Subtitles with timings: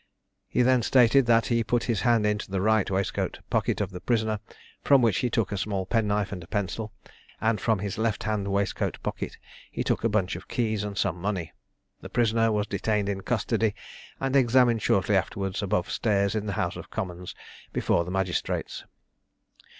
[0.47, 4.01] He then stated, that he put his hand into the right waistcoat pocket of the
[4.01, 4.39] prisoner,
[4.83, 6.91] from which he took a small penknife and a pencil,
[7.39, 9.37] and from his left hand waistcoat pocket
[9.71, 11.53] he took a bunch of keys and some money.
[12.01, 13.75] The prisoner was detained in custody,
[14.19, 17.35] and examined shortly afterwards above stairs in the House of Commons
[17.71, 18.83] before the magistrates.